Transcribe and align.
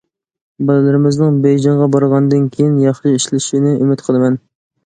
بالىلىرىمىزنىڭ 0.69 1.37
بېيجىڭغا 1.43 1.89
بارغاندىن 1.97 2.49
كېيىن 2.57 2.81
ياخشى 2.87 3.15
ئىشلىشىنى 3.19 3.75
ئۈمىد 3.85 4.07
قىلىمەن. 4.09 4.41